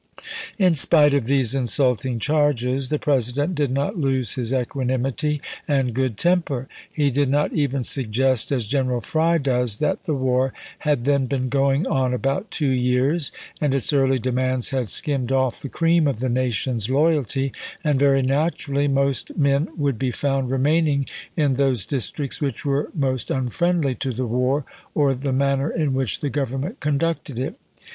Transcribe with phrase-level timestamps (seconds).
[0.01, 5.93] Ibid In spite of these insulting charges the President did not lose his equanimity and
[5.93, 6.67] good temper.
[6.91, 11.49] He did not even suggest, as General Fry does," that the war had then been
[11.49, 16.19] going on about two years and its early demands had skimmed off the cream of
[16.19, 17.51] the nation's loyalty,
[17.83, 21.05] and very naturally most men would be found remaining
[21.37, 24.65] in those districts which were most unfriendly to the war
[24.95, 27.53] or the manner in which the Government conducted it."